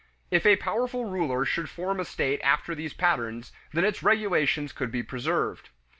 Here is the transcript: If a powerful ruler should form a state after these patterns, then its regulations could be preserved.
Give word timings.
If 0.31 0.47
a 0.47 0.55
powerful 0.55 1.05
ruler 1.05 1.45
should 1.45 1.69
form 1.69 1.99
a 1.99 2.05
state 2.05 2.41
after 2.43 2.73
these 2.73 2.91
patterns, 2.91 3.51
then 3.71 3.85
its 3.85 4.01
regulations 4.01 4.71
could 4.73 4.89
be 4.89 5.03
preserved. 5.03 5.69